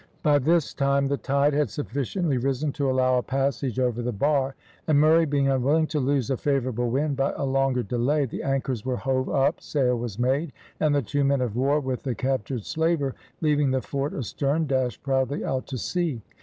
By 0.23 0.39
this 0.39 0.73
time 0.73 1.09
the 1.09 1.17
tide 1.17 1.53
had 1.53 1.69
sufficiently 1.69 2.39
risen 2.39 2.71
to 2.71 2.89
allow 2.89 3.19
a 3.19 3.21
passage 3.21 3.77
over 3.79 4.01
the 4.01 4.11
bar, 4.11 4.55
and 4.87 4.99
Murray 4.99 5.25
being 5.27 5.47
unwilling 5.47 5.85
to 5.93 5.99
lose 5.99 6.31
a 6.31 6.37
favourable 6.37 6.89
wind 6.89 7.15
by 7.17 7.33
a 7.33 7.45
longer 7.45 7.83
delay, 7.83 8.25
the 8.25 8.41
anchors 8.41 8.83
were 8.83 8.97
hove 8.97 9.29
up, 9.29 9.61
sail 9.61 9.95
was 9.95 10.17
made, 10.17 10.53
and 10.79 10.95
the 10.95 11.03
two 11.03 11.23
men 11.23 11.39
of 11.41 11.55
war, 11.55 11.79
with 11.79 12.01
the 12.01 12.15
captured 12.15 12.65
slaver, 12.65 13.13
leaving 13.41 13.69
the 13.69 13.81
fort 13.83 14.15
astern, 14.15 14.65
dashed 14.65 15.03
proudly 15.03 15.45
out 15.45 15.67
to 15.67 15.77
sea. 15.77 16.23